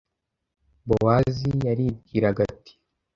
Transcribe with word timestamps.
bowozi 0.87 1.49
yaribwiraga 1.65 2.39
ati 2.53 2.73